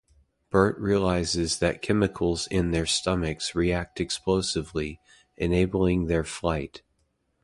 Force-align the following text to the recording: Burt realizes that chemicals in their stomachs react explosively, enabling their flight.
Burt 0.49 0.79
realizes 0.79 1.59
that 1.59 1.83
chemicals 1.83 2.47
in 2.47 2.71
their 2.71 2.87
stomachs 2.87 3.53
react 3.53 4.01
explosively, 4.01 4.99
enabling 5.37 6.07
their 6.07 6.23
flight. 6.23 6.81